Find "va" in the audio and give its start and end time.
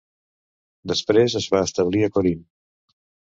1.57-1.61